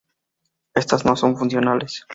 Estas 0.73 1.05
no 1.05 1.15
son 1.15 1.37
funcionales. 1.37 2.07